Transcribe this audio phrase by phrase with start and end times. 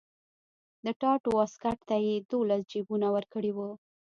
[0.85, 3.69] د ټاټ واسکټ ته یې دولس جیبونه ورکړي وو.